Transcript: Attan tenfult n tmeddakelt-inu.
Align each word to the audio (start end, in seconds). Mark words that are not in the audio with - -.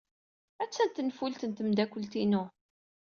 Attan 0.63 0.89
tenfult 0.89 1.41
n 1.45 1.51
tmeddakelt-inu. 1.53 2.43